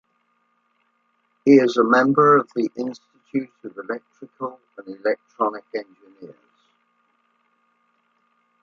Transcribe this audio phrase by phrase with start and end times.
[1.45, 6.35] He is a member of the Institute of Electrical and Electronics Engineers.